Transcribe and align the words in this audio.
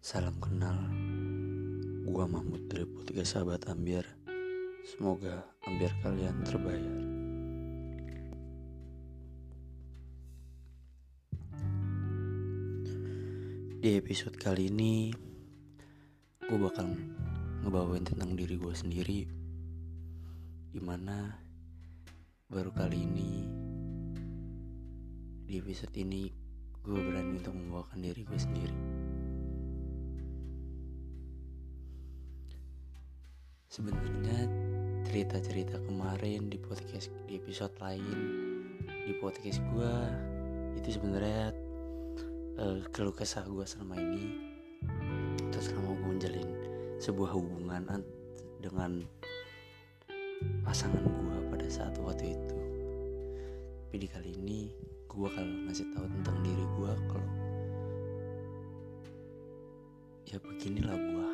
Salam 0.00 0.40
kenal, 0.40 0.80
gua 2.08 2.24
Mahmud 2.24 2.72
dari 2.72 2.88
podcast 2.88 3.36
Sahabat 3.36 3.68
Ambiar. 3.68 4.08
Semoga 4.80 5.44
ambiar 5.68 5.92
kalian 6.00 6.40
terbayar. 6.40 6.96
Di 13.84 14.00
episode 14.00 14.40
kali 14.40 14.72
ini, 14.72 15.12
gue 16.48 16.58
bakal 16.64 16.96
ngebawain 17.60 18.08
tentang 18.08 18.32
diri 18.40 18.56
gue 18.56 18.72
sendiri, 18.72 19.28
di 20.72 20.80
mana 20.80 21.28
baru 22.48 22.72
kali 22.72 23.04
ini 23.04 23.32
di 25.44 25.60
episode 25.60 25.92
ini 26.00 26.43
gue 26.84 27.00
berani 27.00 27.40
untuk 27.40 27.56
membawakan 27.56 27.98
diri 28.04 28.22
gue 28.28 28.36
sendiri. 28.36 28.78
Sebenarnya 33.72 34.46
cerita-cerita 35.08 35.80
kemarin 35.80 36.52
di 36.52 36.60
podcast 36.60 37.08
di 37.24 37.40
episode 37.40 37.72
lain 37.80 38.18
di 38.84 39.12
podcast 39.16 39.64
gue 39.72 39.94
itu 40.80 41.00
sebenarnya 41.00 41.52
uh, 42.60 42.80
keluh 42.92 43.12
kesah 43.12 43.44
gue 43.44 43.64
selama 43.64 44.00
ini 44.00 44.24
terus 45.52 45.70
selama 45.70 45.92
gue 45.96 46.08
menjalin 46.08 46.50
sebuah 47.00 47.30
hubungan 47.36 48.00
dengan 48.64 49.04
pasangan 50.64 51.04
gue 51.04 51.36
pada 51.52 51.68
saat 51.68 51.94
waktu 52.00 52.32
itu 52.32 52.58
tapi 53.86 53.96
di 54.00 54.08
kali 54.08 54.30
ini 54.34 54.60
gue 55.14 55.22
bakal 55.30 55.46
ngasih 55.46 55.86
tahu 55.94 56.10
tentang 56.10 56.36
diri 56.42 56.66
gue 56.74 56.92
kalau 57.06 57.30
ya 60.26 60.42
beginilah 60.42 60.98
gue 60.98 61.28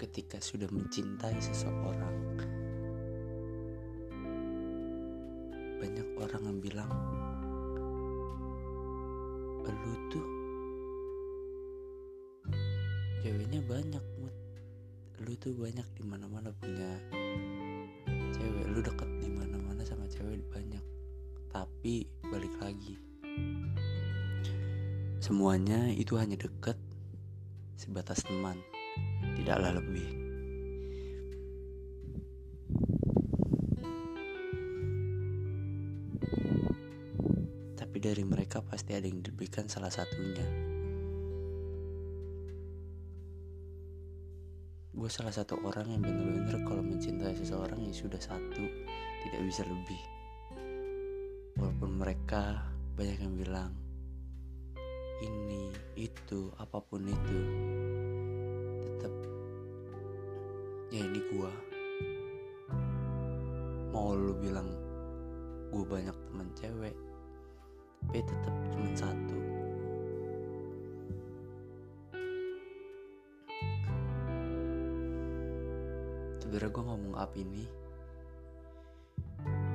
ketika 0.00 0.40
sudah 0.40 0.72
mencintai 0.72 1.36
seseorang 1.36 2.16
banyak 5.84 6.08
orang 6.16 6.42
yang 6.48 6.58
bilang 6.64 6.92
lu 9.68 9.92
tuh 10.08 10.28
ceweknya 13.20 13.60
banyak 13.68 14.04
lu 15.20 15.32
tuh 15.36 15.52
banyak 15.60 15.84
di 15.92 16.02
mana 16.08 16.24
mana 16.24 16.48
punya 16.56 17.23
lu 18.74 18.82
deket 18.82 19.06
di 19.22 19.30
mana 19.30 19.54
mana 19.62 19.86
sama 19.86 20.02
cewek 20.10 20.42
banyak. 20.50 20.82
Tapi 21.54 22.10
balik 22.26 22.50
lagi. 22.58 22.98
Semuanya 25.22 25.94
itu 25.94 26.18
hanya 26.18 26.34
deket 26.34 26.74
sebatas 27.78 28.26
teman. 28.26 28.58
Tidaklah 29.38 29.78
lebih. 29.78 30.10
Tapi 37.78 37.96
dari 38.02 38.26
mereka 38.26 38.58
pasti 38.58 38.98
ada 38.98 39.06
yang 39.06 39.22
diberikan 39.22 39.70
salah 39.70 39.94
satunya 39.94 40.73
gue 44.94 45.10
salah 45.10 45.34
satu 45.34 45.58
orang 45.66 45.90
yang 45.90 46.02
bener-bener 46.06 46.54
kalau 46.62 46.78
mencintai 46.78 47.34
seseorang 47.34 47.82
ya 47.82 47.90
sudah 47.90 48.22
satu 48.22 48.62
tidak 49.26 49.40
bisa 49.42 49.66
lebih. 49.66 50.02
Walaupun 51.58 51.98
mereka 51.98 52.62
banyak 52.94 53.18
yang 53.18 53.34
bilang 53.34 53.72
ini 55.18 55.74
itu 55.98 56.54
apa 56.62 56.78
pun 56.78 57.02
itu 57.10 57.40
tetap 58.86 59.14
ya 60.94 61.02
ini 61.02 61.20
gue 61.26 61.52
mau 63.90 64.14
lu 64.14 64.34
bilang 64.38 64.70
gue 65.74 65.84
banyak 65.86 66.14
teman 66.30 66.48
cewek 66.54 66.94
tapi 68.04 68.20
tetap 68.22 68.54
cuma 68.70 68.90
satu 68.94 69.43
sebenarnya 76.44 76.76
gue 76.76 76.84
ngomong 76.84 77.16
up 77.16 77.32
ini. 77.40 77.64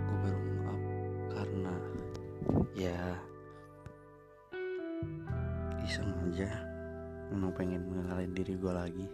Gue 0.06 0.18
baru 0.22 0.38
ngomong 0.38 0.66
up 0.69 0.81
karena 1.34 1.74
ya 2.78 3.18
iseng 5.81 6.13
aja 6.30 6.62
memang 7.34 7.50
pengen 7.57 7.81
mengenalin 7.90 8.38
diri 8.38 8.53
gue 8.53 8.69
lagi. 8.69 9.06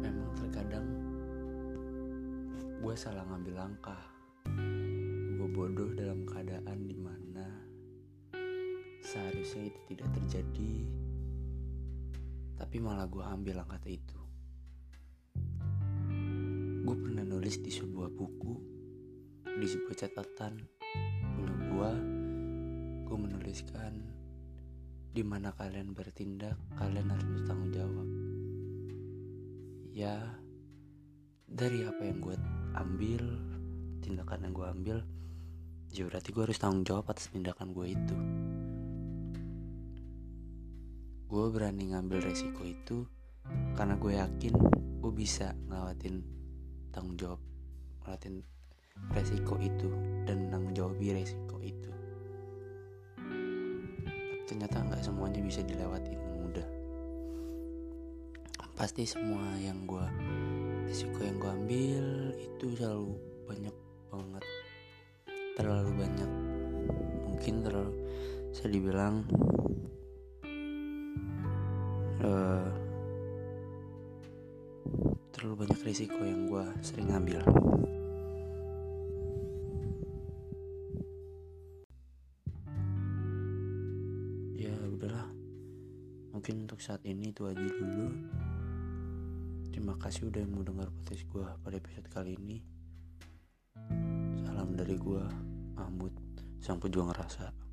Memang 0.00 0.32
terkadang 0.40 0.88
gue 2.80 2.94
salah 2.96 3.28
ngambil 3.28 3.60
langkah. 3.60 4.00
Gue 5.36 5.48
bodoh 5.52 5.92
dalam 5.92 6.24
keadaan 6.24 6.80
di 6.88 6.96
mana 6.96 7.01
seharusnya 9.42 9.74
itu 9.74 9.80
tidak 9.90 10.08
terjadi 10.14 10.74
tapi 12.62 12.78
malah 12.78 13.10
gue 13.10 13.26
ambil 13.26 13.58
langkah 13.58 13.82
itu. 13.90 14.14
Gue 16.86 16.94
pernah 16.94 17.26
nulis 17.26 17.58
di 17.58 17.74
sebuah 17.74 18.06
buku 18.14 18.54
di 19.42 19.66
sebuah 19.66 19.98
catatan. 19.98 20.62
Punya 21.34 21.54
gue 21.58 21.90
gue 23.02 23.18
menuliskan 23.18 23.92
di 25.10 25.26
mana 25.26 25.50
kalian 25.58 25.90
bertindak 25.90 26.54
kalian 26.78 27.10
harus 27.10 27.26
bertanggung 27.26 27.74
jawab. 27.74 28.08
Ya 29.90 30.22
dari 31.50 31.82
apa 31.82 31.98
yang 32.06 32.22
gue 32.22 32.38
ambil 32.78 33.24
tindakan 34.06 34.46
yang 34.46 34.54
gue 34.54 34.66
ambil 34.70 34.96
ya 35.90 36.06
berarti 36.06 36.30
gue 36.30 36.42
harus 36.46 36.62
tanggung 36.62 36.86
jawab 36.86 37.10
atas 37.10 37.26
tindakan 37.26 37.74
gue 37.74 37.90
itu 37.90 38.16
gue 41.32 41.48
berani 41.48 41.96
ngambil 41.96 42.28
resiko 42.28 42.60
itu 42.60 43.08
karena 43.72 43.96
gue 43.96 44.20
yakin 44.20 44.52
gue 45.00 45.12
bisa 45.16 45.56
ngelawatin 45.64 46.20
tanggung 46.92 47.16
jawab 47.16 47.40
ngelawatin 48.04 48.44
resiko 49.16 49.56
itu 49.56 49.88
dan 50.28 50.44
menanggung 50.44 50.76
jawabi 50.76 51.16
resiko 51.16 51.56
itu. 51.64 51.88
Ternyata 54.44 54.84
nggak 54.84 55.00
semuanya 55.00 55.40
bisa 55.40 55.64
dilewatin 55.64 56.20
mudah. 56.20 56.68
Pasti 58.76 59.08
semua 59.08 59.56
yang 59.56 59.88
gue 59.88 60.04
resiko 60.84 61.24
yang 61.24 61.40
gue 61.40 61.48
ambil 61.48 62.06
itu 62.36 62.76
selalu 62.76 63.16
banyak 63.48 63.76
banget. 64.12 64.44
Terlalu 65.56 65.90
banyak. 65.96 66.30
Mungkin 67.24 67.54
terlalu 67.64 67.92
saya 68.52 68.68
dibilang 68.68 69.24
uh, 72.22 72.66
terlalu 75.34 75.66
banyak 75.66 75.80
risiko 75.82 76.22
yang 76.22 76.46
gue 76.46 76.64
sering 76.82 77.10
ambil 77.10 77.42
ya 84.54 84.74
udahlah. 84.86 85.26
Mungkin 86.32 86.64
untuk 86.64 86.78
saat 86.78 87.02
ini 87.02 87.34
itu 87.34 87.44
aja 87.44 87.60
dulu. 87.60 88.08
Terima 89.72 89.98
kasih 89.98 90.30
udah 90.30 90.44
mau 90.46 90.62
dengar 90.62 90.88
podcast 90.94 91.26
gue 91.26 91.46
pada 91.64 91.76
episode 91.76 92.08
kali 92.12 92.38
ini. 92.38 92.58
Salam 94.46 94.78
dari 94.78 94.94
gue 94.94 95.22
Mahmud. 95.74 96.14
Sang 96.62 96.78
pejuang 96.78 97.10
rasa 97.10 97.71